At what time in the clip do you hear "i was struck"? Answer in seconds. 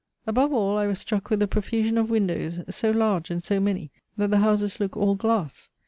0.79-1.29